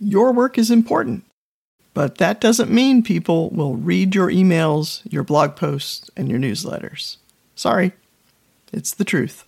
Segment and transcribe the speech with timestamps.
[0.00, 1.24] Your work is important,
[1.92, 7.16] but that doesn't mean people will read your emails, your blog posts, and your newsletters.
[7.54, 7.92] Sorry,
[8.72, 9.44] it's the truth.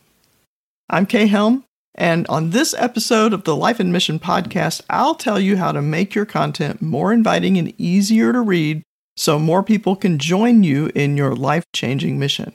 [0.88, 1.64] I'm Kay Helm,
[1.94, 5.82] and on this episode of the Life and Mission podcast, I'll tell you how to
[5.82, 8.82] make your content more inviting and easier to read
[9.16, 12.54] so more people can join you in your life changing mission.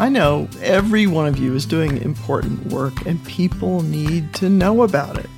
[0.00, 4.82] I know every one of you is doing important work and people need to know
[4.82, 5.28] about it.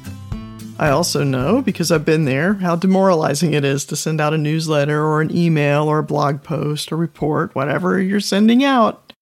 [0.79, 4.39] I also know, because I've been there, how demoralizing it is to send out a
[4.39, 9.13] newsletter or an email or a blog post or report, whatever you're sending out,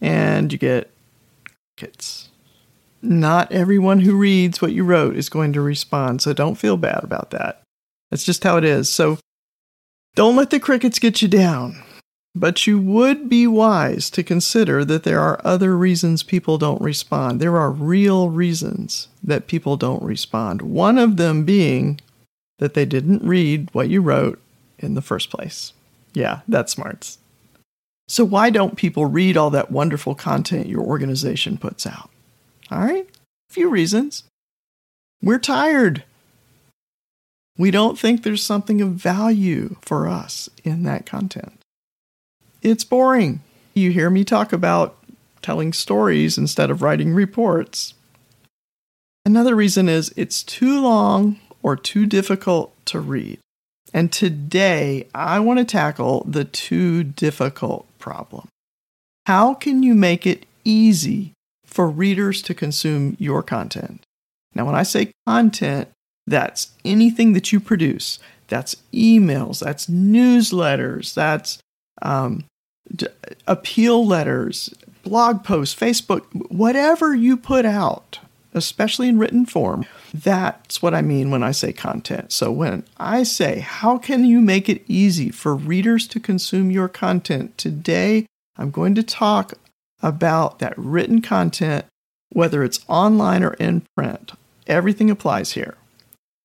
[0.00, 0.90] and you get
[1.76, 2.30] crickets.
[3.00, 7.04] Not everyone who reads what you wrote is going to respond, so don't feel bad
[7.04, 7.62] about that.
[8.10, 8.90] That's just how it is.
[8.90, 9.18] So
[10.16, 11.84] don't let the crickets get you down.
[12.34, 17.40] But you would be wise to consider that there are other reasons people don't respond.
[17.40, 20.62] There are real reasons that people don't respond.
[20.62, 22.00] One of them being
[22.58, 24.40] that they didn't read what you wrote
[24.78, 25.72] in the first place.
[26.14, 27.18] Yeah, that's smarts.
[28.08, 32.10] So, why don't people read all that wonderful content your organization puts out?
[32.70, 33.06] All right,
[33.50, 34.24] a few reasons.
[35.22, 36.04] We're tired.
[37.58, 41.58] We don't think there's something of value for us in that content
[42.68, 43.40] it's boring.
[43.74, 44.96] You hear me talk about
[45.42, 47.94] telling stories instead of writing reports.
[49.24, 53.38] Another reason is it's too long or too difficult to read.
[53.92, 58.48] And today I want to tackle the too difficult problem.
[59.26, 61.32] How can you make it easy
[61.64, 64.02] for readers to consume your content?
[64.54, 65.88] Now, when I say content,
[66.26, 68.18] that's anything that you produce.
[68.48, 71.58] That's emails, that's newsletters, that's
[72.00, 72.44] um,
[73.46, 78.18] appeal letters, blog posts, Facebook, whatever you put out,
[78.54, 79.84] especially in written form.
[80.12, 82.32] That's what I mean when I say content.
[82.32, 86.88] So when I say, how can you make it easy for readers to consume your
[86.88, 87.56] content?
[87.58, 88.26] Today,
[88.56, 89.54] I'm going to talk
[90.02, 91.84] about that written content,
[92.30, 94.32] whether it's online or in print.
[94.66, 95.76] Everything applies here.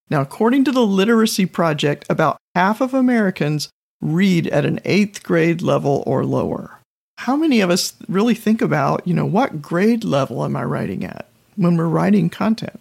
[0.09, 3.69] Now, according to the Literacy Project, about half of Americans
[4.03, 6.79] read at an eighth grade level or lower.
[7.19, 11.05] How many of us really think about, you know, what grade level am I writing
[11.05, 12.79] at when we're writing content?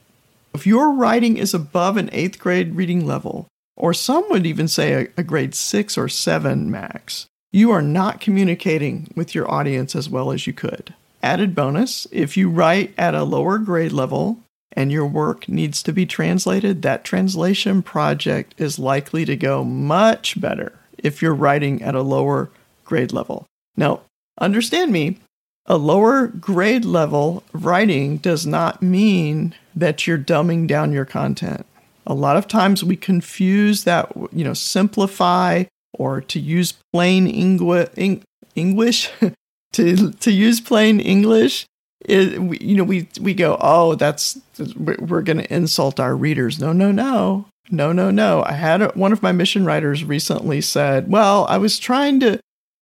[0.54, 3.46] If your writing is above an eighth grade reading level,
[3.76, 8.20] or some would even say a, a grade six or seven max, you are not
[8.20, 10.94] communicating with your audience as well as you could.
[11.22, 14.40] Added bonus if you write at a lower grade level
[14.72, 20.40] and your work needs to be translated, that translation project is likely to go much
[20.40, 22.50] better if you're writing at a lower
[22.84, 23.46] grade level.
[23.76, 24.00] Now,
[24.40, 25.18] understand me,
[25.66, 31.66] a lower grade level writing does not mean that you're dumbing down your content.
[32.06, 39.10] A lot of times we confuse that, you know, simplify or to use plain English,
[39.72, 41.66] to to use plain English.
[42.04, 44.40] It, you know, we we go, oh, that's
[44.76, 46.58] we're going to insult our readers.
[46.58, 47.46] No, no, no.
[47.72, 48.44] No, no, no.
[48.44, 52.38] I had a, one of my mission writers recently said, "Well, I was trying to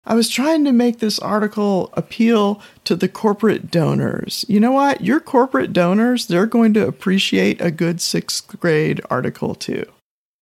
[0.06, 4.44] I was trying to make this article appeal to the corporate donors.
[4.48, 5.02] You know what?
[5.02, 9.86] Your corporate donors, they're going to appreciate a good 6th grade article too.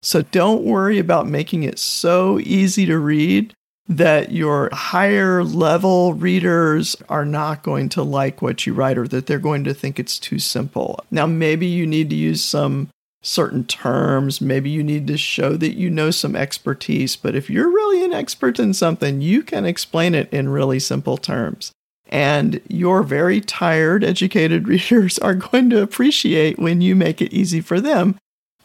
[0.03, 3.55] So don't worry about making it so easy to read
[3.87, 9.27] that your higher level readers are not going to like what you write or that
[9.27, 10.99] they're going to think it's too simple.
[11.11, 12.89] Now, maybe you need to use some
[13.23, 14.41] certain terms.
[14.41, 17.17] Maybe you need to show that you know some expertise.
[17.17, 21.17] But if you're really an expert in something, you can explain it in really simple
[21.17, 21.73] terms.
[22.09, 27.61] And your very tired, educated readers are going to appreciate when you make it easy
[27.61, 28.19] for them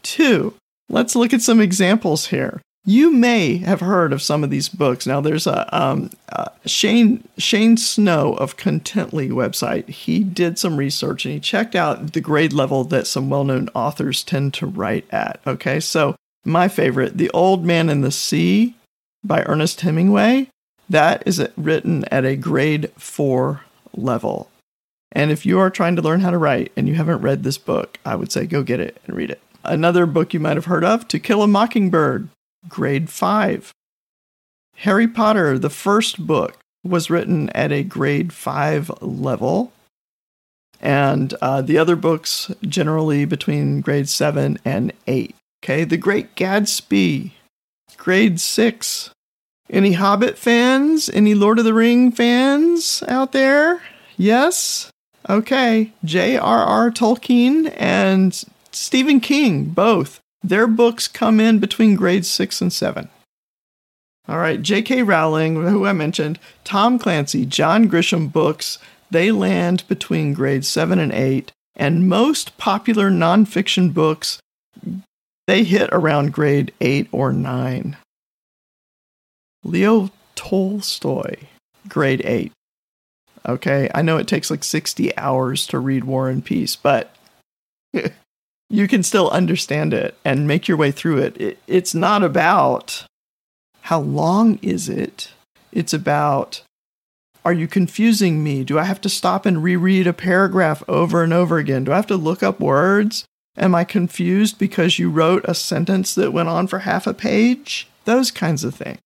[0.03, 0.53] too.
[0.89, 5.05] Let's look at some examples here you may have heard of some of these books.
[5.05, 6.09] Now, there's a um,
[6.65, 9.89] Shane Shane Snow of Contently website.
[9.89, 14.23] He did some research and he checked out the grade level that some well-known authors
[14.23, 15.41] tend to write at.
[15.45, 16.15] Okay, so
[16.45, 18.75] my favorite, "The Old Man and the Sea"
[19.21, 20.47] by Ernest Hemingway,
[20.89, 23.63] that is written at a grade four
[23.93, 24.49] level.
[25.11, 27.57] And if you are trying to learn how to write and you haven't read this
[27.57, 29.41] book, I would say go get it and read it.
[29.65, 32.29] Another book you might have heard of, To Kill a Mockingbird
[32.67, 33.71] grade 5.
[34.77, 39.71] Harry Potter, the first book, was written at a grade 5 level.
[40.79, 45.35] And uh, the other books generally between grade 7 and 8.
[45.63, 47.31] Okay, The Great Gatsby,
[47.97, 49.09] grade 6.
[49.69, 51.09] Any Hobbit fans?
[51.09, 53.81] Any Lord of the Ring fans out there?
[54.15, 54.89] Yes?
[55.27, 55.91] Okay.
[56.05, 56.91] J.R.R.
[56.91, 60.21] Tolkien and Stephen King, both.
[60.47, 63.09] Their books come in between grades six and seven.
[64.29, 65.03] All right, J.K.
[65.03, 68.79] Rowling, who I mentioned, Tom Clancy, John Grisham books,
[69.11, 71.51] they land between grades seven and eight.
[71.75, 74.39] And most popular nonfiction books,
[75.47, 77.97] they hit around grade eight or nine.
[79.65, 81.35] Leo Tolstoy,
[81.89, 82.53] grade eight.
[83.45, 87.13] Okay, I know it takes like 60 hours to read War and Peace, but
[88.69, 91.39] you can still understand it and make your way through it.
[91.39, 91.59] it.
[91.67, 93.05] It's not about
[93.81, 95.31] how long is it,
[95.71, 96.63] it's about
[97.45, 98.65] are you confusing me?
[98.65, 101.85] Do I have to stop and reread a paragraph over and over again?
[101.85, 103.23] Do I have to look up words?
[103.55, 107.87] Am I confused because you wrote a sentence that went on for half a page?
[108.03, 108.99] Those kinds of things.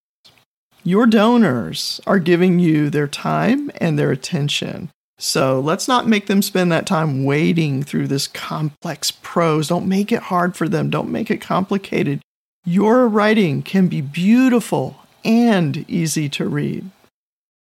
[0.83, 4.89] Your donors are giving you their time and their attention.
[5.23, 9.67] So let's not make them spend that time wading through this complex prose.
[9.67, 10.89] Don't make it hard for them.
[10.89, 12.21] Don't make it complicated.
[12.65, 16.89] Your writing can be beautiful and easy to read.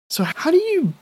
[0.09, 0.93] So, how do you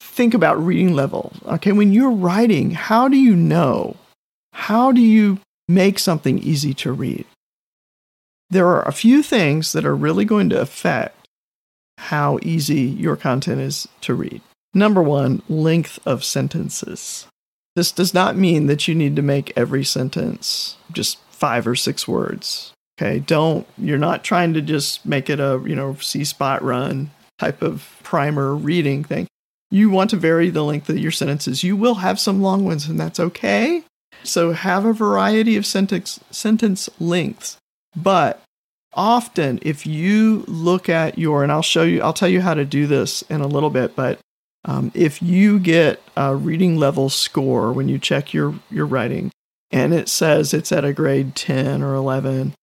[0.00, 1.34] think about reading level?
[1.44, 3.94] Okay, when you're writing, how do you know?
[4.54, 5.38] How do you
[5.68, 7.26] make something easy to read?
[8.48, 11.28] There are a few things that are really going to affect
[11.98, 14.40] how easy your content is to read.
[14.72, 17.26] Number one, length of sentences.
[17.76, 22.06] This does not mean that you need to make every sentence just five or six
[22.06, 22.72] words.
[23.00, 27.10] Okay, don't, you're not trying to just make it a, you know, See Spot run
[27.38, 29.26] type of primer reading thing.
[29.70, 31.64] You want to vary the length of your sentences.
[31.64, 33.84] You will have some long ones, and that's okay.
[34.22, 37.56] So have a variety of sentence, sentence lengths,
[37.96, 38.42] but
[38.92, 42.64] often if you look at your and i'll show you i'll tell you how to
[42.64, 44.18] do this in a little bit but
[44.64, 49.30] um, if you get a reading level score when you check your your writing
[49.70, 52.54] and it says it's at a grade 10 or 11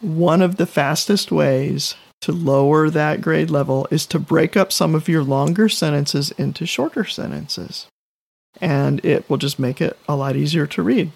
[0.00, 4.94] one of the fastest ways to lower that grade level is to break up some
[4.94, 7.86] of your longer sentences into shorter sentences.
[8.60, 11.12] And it will just make it a lot easier to read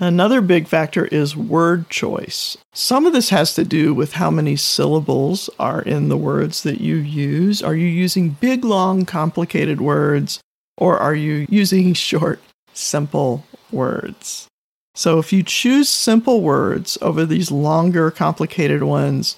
[0.00, 2.56] Another big factor is word choice.
[2.72, 6.80] Some of this has to do with how many syllables are in the words that
[6.80, 7.62] you use.
[7.62, 10.38] Are you using big, long, complicated words,
[10.76, 12.40] or are you using short,
[12.72, 14.46] simple words?
[14.94, 19.36] So if you choose simple words over these longer, complicated ones,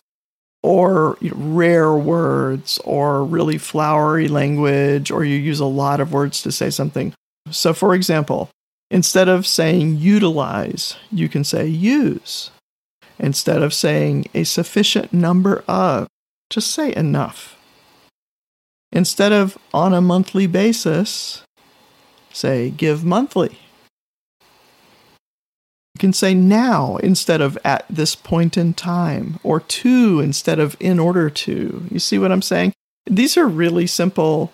[0.62, 6.12] or you know, rare words, or really flowery language, or you use a lot of
[6.12, 7.14] words to say something.
[7.50, 8.50] So, for example,
[8.90, 12.50] Instead of saying utilize, you can say use.
[13.18, 16.08] Instead of saying a sufficient number of,
[16.48, 17.56] just say enough.
[18.90, 21.42] Instead of on a monthly basis,
[22.32, 23.58] say give monthly.
[25.94, 30.76] You can say now instead of at this point in time, or to instead of
[30.80, 31.86] in order to.
[31.90, 32.72] You see what I'm saying?
[33.06, 34.52] These are really simple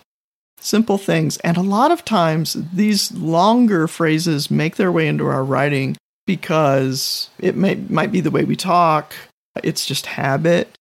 [0.66, 1.36] simple things.
[1.38, 5.96] And a lot of times, these longer phrases make their way into our writing
[6.26, 9.14] because it may, might be the way we talk,
[9.62, 10.76] it's just habit.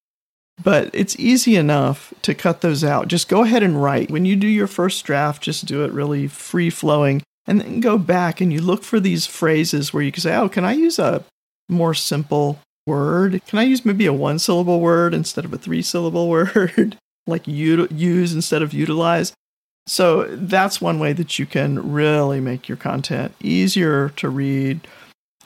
[0.63, 3.09] But it's easy enough to cut those out.
[3.09, 4.09] Just go ahead and write.
[4.09, 7.97] When you do your first draft, just do it really free flowing and then go
[7.97, 10.97] back and you look for these phrases where you can say, oh, can I use
[10.97, 11.25] a
[11.67, 13.41] more simple word?
[13.47, 16.97] Can I use maybe a one syllable word instead of a three syllable word?
[17.27, 19.33] like use instead of utilize.
[19.87, 24.87] So that's one way that you can really make your content easier to read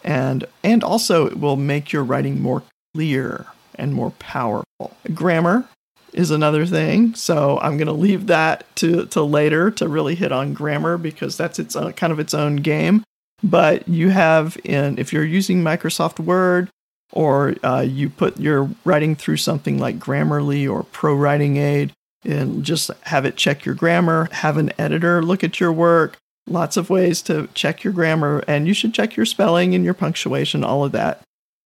[0.04, 4.96] and and also it will make your writing more clear and more powerful.
[5.14, 5.66] Grammar
[6.14, 7.14] is another thing.
[7.16, 11.38] So I'm going to leave that to to later to really hit on grammar because
[11.38, 13.04] that's its own, kind of its own game.
[13.44, 16.70] But you have in if you're using Microsoft Word
[17.12, 21.92] or uh, you put your writing through something like Grammarly or Pro Writing Aid,
[22.24, 26.18] and just have it check your grammar, have an editor look at your work.
[26.48, 29.94] Lots of ways to check your grammar, and you should check your spelling and your
[29.94, 31.22] punctuation, all of that,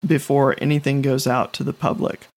[0.05, 2.27] before anything goes out to the public.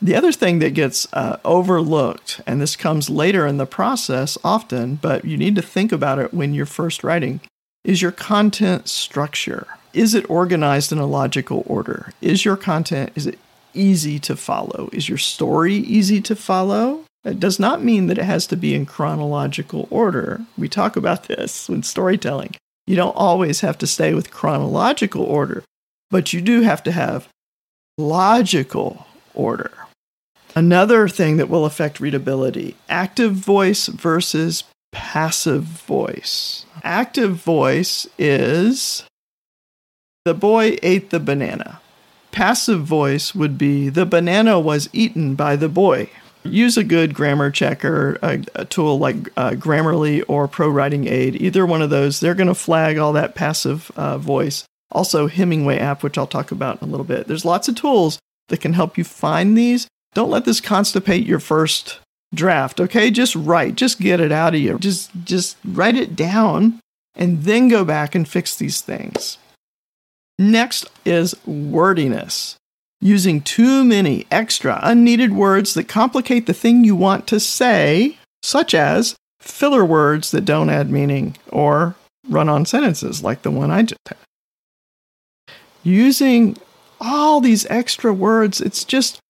[0.00, 4.96] The other thing that gets uh, overlooked, and this comes later in the process often,
[4.96, 7.40] but you need to think about it when you're first writing,
[7.84, 9.66] is your content structure.
[9.92, 12.12] Is it organized in a logical order?
[12.20, 13.38] Is your content is it
[13.72, 14.88] easy to follow?
[14.92, 17.03] Is your story easy to follow?
[17.24, 20.42] It does not mean that it has to be in chronological order.
[20.58, 22.54] We talk about this when storytelling.
[22.86, 25.64] You don't always have to stay with chronological order,
[26.10, 27.28] but you do have to have
[27.96, 29.72] logical order.
[30.54, 36.66] Another thing that will affect readability active voice versus passive voice.
[36.82, 39.04] Active voice is
[40.24, 41.80] the boy ate the banana.
[42.30, 46.10] Passive voice would be the banana was eaten by the boy.
[46.44, 51.40] Use a good grammar checker, a, a tool like uh, Grammarly or Pro Writing Aid.
[51.40, 54.64] Either one of those, they're going to flag all that passive uh, voice.
[54.92, 57.26] Also, Hemingway app, which I'll talk about in a little bit.
[57.26, 59.88] There's lots of tools that can help you find these.
[60.12, 61.98] Don't let this constipate your first
[62.34, 63.10] draft, okay?
[63.10, 64.78] Just write, just get it out of you.
[64.78, 66.78] Just just write it down
[67.14, 69.38] and then go back and fix these things.
[70.38, 72.56] Next is wordiness.
[73.04, 78.72] Using too many extra unneeded words that complicate the thing you want to say, such
[78.74, 81.96] as filler words that don't add meaning or
[82.30, 84.16] run on sentences like the one I just had.
[85.82, 86.56] Using
[86.98, 89.20] all these extra words, it's just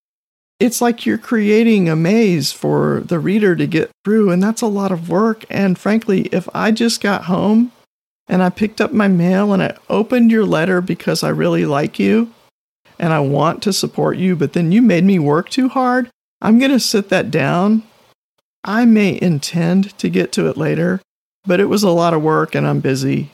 [0.60, 4.68] it's like you're creating a maze for the reader to get through, and that's a
[4.68, 5.44] lot of work.
[5.50, 7.72] And frankly, if I just got home
[8.28, 11.98] and I picked up my mail and I opened your letter because I really like
[11.98, 12.32] you
[12.98, 16.10] and I want to support you, but then you made me work too hard,
[16.40, 17.82] I'm going to sit that down.
[18.62, 21.00] I may intend to get to it later,
[21.46, 23.30] but it was a lot of work and I'm busy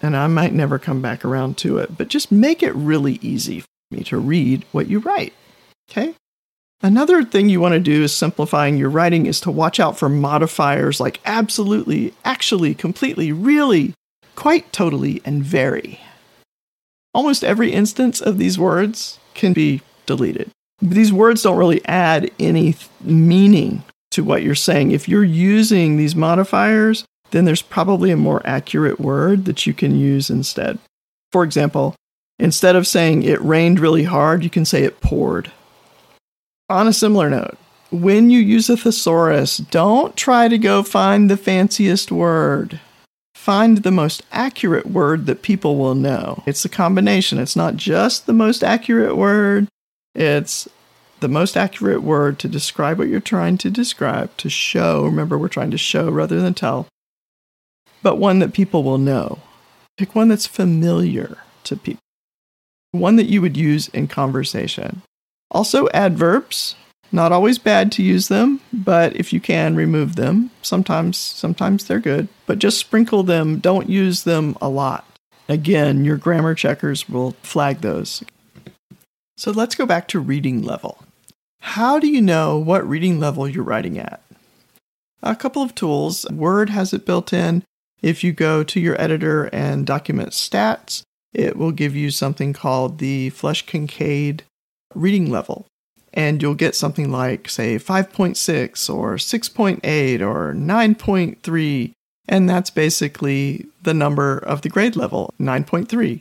[0.00, 1.96] and I might never come back around to it.
[1.96, 5.32] But just make it really easy for me to read what you write.
[5.90, 6.14] Okay?
[6.82, 10.08] Another thing you want to do is simplifying your writing is to watch out for
[10.08, 13.94] modifiers like absolutely, actually, completely, really,
[14.34, 16.00] quite totally, and very.
[17.14, 20.50] Almost every instance of these words can be deleted.
[20.80, 24.90] These words don't really add any meaning to what you're saying.
[24.90, 29.98] If you're using these modifiers, then there's probably a more accurate word that you can
[29.98, 30.78] use instead.
[31.30, 31.94] For example,
[32.38, 35.52] instead of saying it rained really hard, you can say it poured.
[36.68, 37.56] On a similar note,
[37.90, 42.80] when you use a thesaurus, don't try to go find the fanciest word.
[43.42, 46.44] Find the most accurate word that people will know.
[46.46, 47.40] It's a combination.
[47.40, 49.66] It's not just the most accurate word,
[50.14, 50.68] it's
[51.18, 55.04] the most accurate word to describe what you're trying to describe, to show.
[55.06, 56.86] Remember, we're trying to show rather than tell,
[58.00, 59.40] but one that people will know.
[59.98, 61.98] Pick one that's familiar to people,
[62.92, 65.02] one that you would use in conversation.
[65.50, 66.76] Also, adverbs.
[67.14, 70.50] Not always bad to use them, but if you can, remove them.
[70.62, 73.58] Sometimes, sometimes they're good, but just sprinkle them.
[73.58, 75.06] Don't use them a lot.
[75.46, 78.24] Again, your grammar checkers will flag those.
[79.36, 81.04] So let's go back to reading level.
[81.60, 84.22] How do you know what reading level you're writing at?
[85.22, 86.24] A couple of tools.
[86.30, 87.62] Word has it built in.
[88.00, 91.02] If you go to your editor and document stats,
[91.32, 94.44] it will give you something called the Flesch Kincaid
[94.94, 95.66] reading level.
[96.14, 101.92] And you'll get something like, say, 5.6 or 6.8 or 9.3.
[102.28, 106.20] And that's basically the number of the grade level 9.3,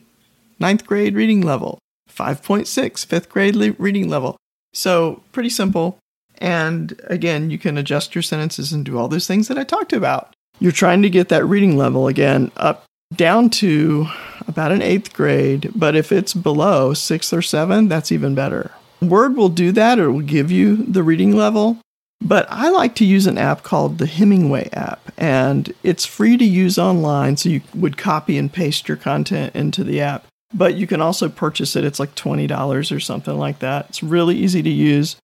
[0.60, 1.77] ninth grade reading level,
[2.10, 4.38] 5.6, fifth grade le- reading level.
[4.74, 6.00] So, pretty simple.
[6.38, 9.93] And again, you can adjust your sentences and do all those things that I talked
[9.93, 10.33] about.
[10.60, 14.07] You're trying to get that reading level again up down to
[14.48, 18.71] about an eighth grade, but if it's below sixth or seventh, that's even better.
[19.01, 21.77] Word will do that, or it will give you the reading level.
[22.24, 26.46] But I like to use an app called the Hemingway app, and it's free to
[26.46, 30.27] use online, so you would copy and paste your content into the app.
[30.53, 33.88] But you can also purchase it, it's like $20 or something like that.
[33.89, 35.15] It's really easy to use.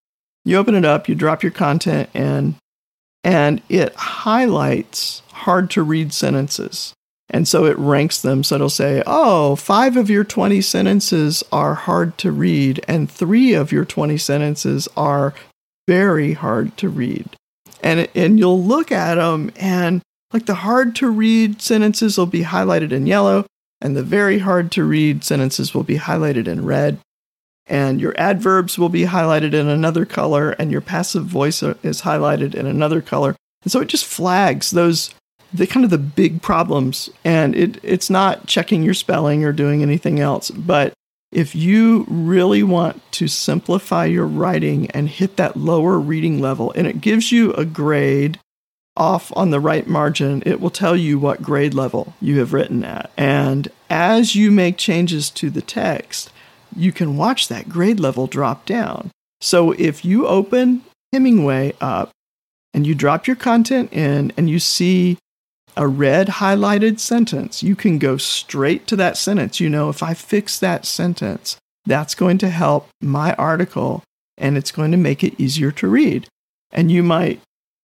[0.44, 2.56] You open it up, you drop your content in,
[3.24, 6.94] and it highlights hard to read sentences.
[7.30, 8.44] And so it ranks them.
[8.44, 13.54] So it'll say, oh, five of your 20 sentences are hard to read, and three
[13.54, 15.34] of your 20 sentences are
[15.88, 17.30] very hard to read.
[17.84, 20.02] And, and you'll look at them, and
[20.34, 23.46] like the hard to read sentences will be highlighted in yellow,
[23.82, 27.00] and the very hard to read sentences will be highlighted in red.
[27.70, 32.56] And your adverbs will be highlighted in another color, and your passive voice is highlighted
[32.56, 33.36] in another color.
[33.64, 35.14] And so it just flags those
[35.54, 37.10] the kind of the big problems.
[37.24, 40.94] And it it's not checking your spelling or doing anything else but
[41.32, 46.88] if you really want to simplify your writing and hit that lower reading level and
[46.88, 48.40] it gives you a grade
[48.96, 52.84] off on the right margin it will tell you what grade level you have written
[52.84, 53.12] at.
[53.18, 56.32] And as you make changes to the text
[56.76, 59.12] you can watch that grade level drop down.
[59.42, 62.12] So if you open hemingway up
[62.74, 65.18] and you drop your content in and you see
[65.78, 69.60] a red highlighted sentence, you can go straight to that sentence.
[69.60, 71.56] You know, if I fix that sentence,
[71.86, 74.04] that's going to help my article
[74.38, 76.28] and it's going to make it easier to read.
[76.72, 77.42] And you might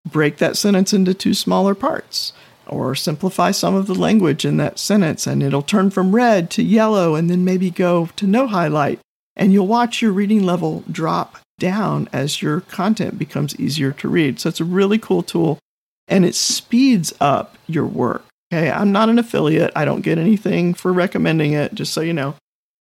[0.09, 2.33] break that sentence into two smaller parts
[2.67, 6.63] or simplify some of the language in that sentence and it'll turn from red to
[6.63, 8.99] yellow and then maybe go to no highlight.
[9.35, 14.39] And you'll watch your reading level drop down as your content becomes easier to read.
[14.39, 15.59] So it's a really cool tool
[16.07, 18.25] and it speeds up your work.
[18.53, 19.71] Okay, I'm not an affiliate.
[19.75, 22.35] I don't get anything for recommending it, just so you know.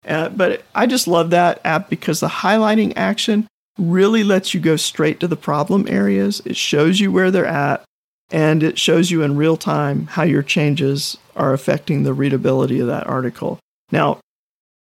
[0.07, 3.47] Uh, but I just love that app because the highlighting action
[3.79, 6.43] really lets you go straight to the problem areas.
[6.45, 7.83] It shows you where they're at
[8.31, 12.87] and it shows you in real time how your changes are affecting the readability of
[12.89, 13.59] that article.
[13.91, 14.19] Now,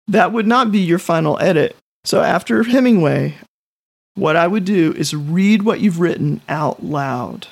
[0.07, 1.75] that would not be your final edit.
[2.03, 3.35] So after Hemingway,
[4.15, 7.47] what I would do is read what you've written out loud.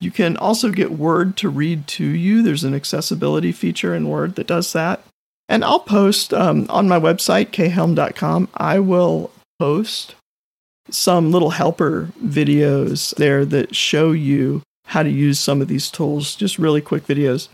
[0.00, 2.42] You can also get Word to read to you.
[2.42, 5.02] There's an accessibility feature in Word that does that.
[5.48, 10.14] And I'll post um, on my website, khelm.com, I will post
[10.90, 16.34] some little helper videos there that show you how to use some of these tools,
[16.34, 17.48] just really quick videos.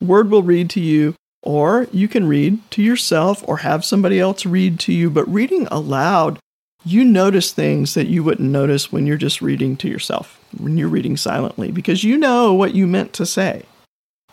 [0.00, 4.46] Word will read to you, or you can read to yourself or have somebody else
[4.46, 5.10] read to you.
[5.10, 6.38] But reading aloud,
[6.84, 10.88] you notice things that you wouldn't notice when you're just reading to yourself, when you're
[10.88, 13.64] reading silently, because you know what you meant to say.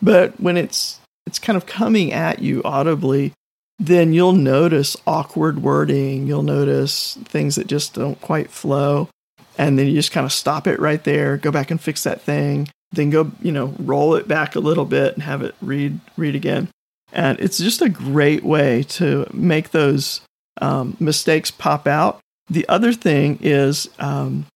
[0.02, 3.32] But when it's it's kind of coming at you audibly,
[3.78, 6.26] then you'll notice awkward wording.
[6.26, 9.08] You'll notice things that just don't quite flow.
[9.56, 12.20] And then you just kind of stop it right there, go back and fix that
[12.20, 16.00] thing, then go, you know, roll it back a little bit and have it read,
[16.16, 16.68] read again.
[17.12, 20.20] And it's just a great way to make those
[20.60, 22.18] um, mistakes pop out.
[22.50, 24.46] The other thing is, um,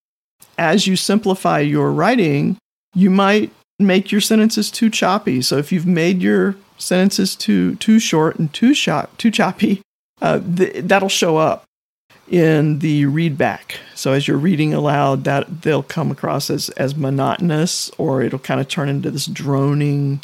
[0.59, 2.59] as you simplify your writing,
[2.95, 5.41] you might make your sentences too choppy.
[5.41, 9.81] So if you've made your sentences too too short and too short, too choppy,
[10.21, 11.65] uh, th- that'll show up
[12.29, 13.77] in the readback.
[13.95, 18.61] So as you're reading aloud, that they'll come across as as monotonous, or it'll kind
[18.61, 20.23] of turn into this droning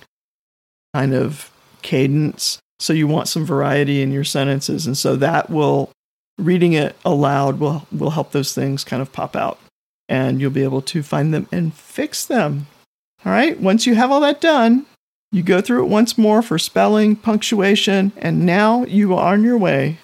[0.93, 1.51] kind of
[1.83, 2.59] cadence.
[2.81, 5.91] So you want some variety in your sentences, and so that will
[6.39, 9.59] reading it aloud will will help those things kind of pop out,
[10.09, 12.67] and you'll be able to find them and fix them.
[13.25, 13.59] All right.
[13.59, 14.87] Once you have all that done,
[15.33, 19.59] you go through it once more for spelling, punctuation, and now you are on your
[19.59, 19.99] way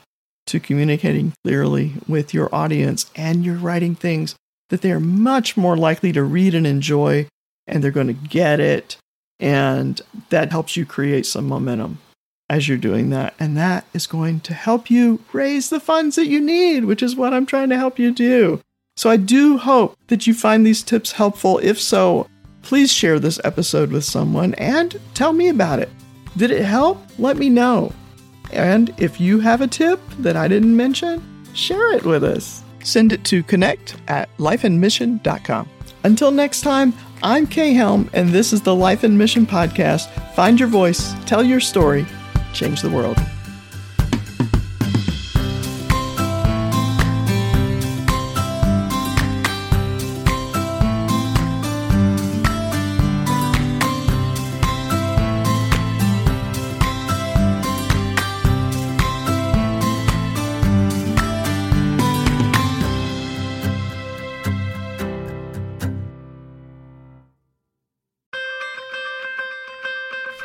[0.46, 4.34] to communicating clearly with your audience and you're writing things
[4.70, 7.26] that they are much more likely to read and enjoy
[7.66, 8.96] and they're going to get it.
[9.38, 11.98] And that helps you create some momentum
[12.48, 13.34] as you're doing that.
[13.38, 17.14] And that is going to help you raise the funds that you need, which is
[17.14, 18.60] what I'm trying to help you do.
[19.00, 21.58] So I do hope that you find these tips helpful.
[21.62, 22.26] If so,
[22.62, 25.88] Please share this episode with someone and tell me about it.
[26.36, 27.02] Did it help?
[27.18, 27.92] Let me know.
[28.52, 31.22] And if you have a tip that I didn't mention,
[31.54, 32.62] share it with us.
[32.82, 35.68] Send it to connect at lifeandmission.com.
[36.04, 40.08] Until next time, I'm Kay Helm, and this is the Life and Mission Podcast.
[40.34, 42.06] Find your voice, tell your story,
[42.54, 43.18] change the world.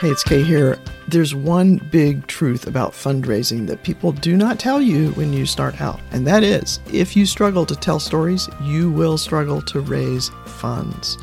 [0.05, 0.77] Hey, it's Kay here.
[1.07, 5.81] There's one big truth about fundraising that people do not tell you when you start
[5.81, 10.29] out, and that is if you struggle to tell stories, you will struggle to raise
[10.45, 11.17] funds.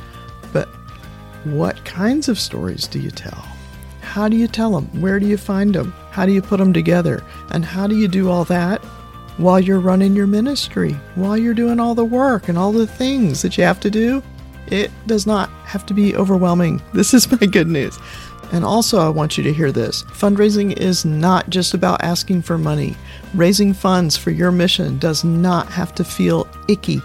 [0.53, 0.66] But
[1.45, 3.47] what kinds of stories do you tell?
[4.01, 5.01] How do you tell them?
[5.01, 5.95] Where do you find them?
[6.11, 7.23] How do you put them together?
[7.51, 8.85] And how do you do all that
[9.37, 13.42] while you're running your ministry, while you're doing all the work and all the things
[13.42, 14.25] that you have to do?
[14.66, 16.83] It does not have to be overwhelming.
[16.95, 17.99] This is my good news.
[18.53, 22.59] And also, I want you to hear this fundraising is not just about asking for
[22.59, 22.97] money.
[23.35, 27.01] Raising funds for your mission does not have to feel icky.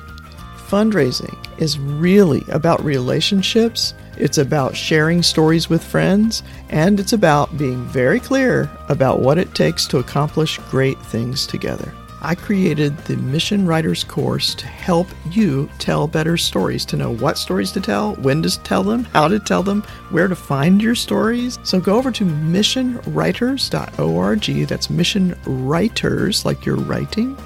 [0.68, 7.86] Fundraising is really about relationships, it's about sharing stories with friends, and it's about being
[7.86, 11.94] very clear about what it takes to accomplish great things together.
[12.28, 17.38] I created the Mission Writers course to help you tell better stories, to know what
[17.38, 20.94] stories to tell, when to tell them, how to tell them, where to find your
[20.94, 21.58] stories.
[21.64, 24.68] So go over to missionwriters.org.
[24.68, 27.38] That's mission writers, like you're writing.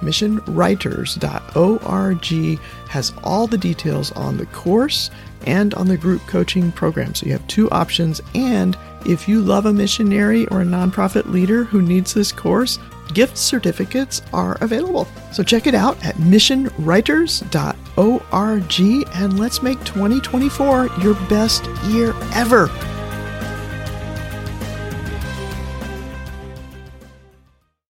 [0.00, 5.10] Missionwriters.org has all the details on the course
[5.44, 7.16] and on the group coaching program.
[7.16, 11.64] So you have two options and If you love a missionary or a nonprofit leader
[11.64, 12.78] who needs this course,
[13.12, 15.08] gift certificates are available.
[15.32, 22.68] So check it out at missionwriters.org and let's make 2024 your best year ever.